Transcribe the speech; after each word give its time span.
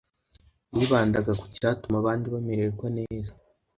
Yibandaga 0.75 1.31
ku 1.39 1.45
cyatuma 1.55 1.95
abandi 2.01 2.25
bamererwa 2.33 2.87
neza 2.97 3.33